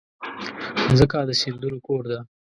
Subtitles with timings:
[0.89, 2.19] مځکه د سیندونو کور ده.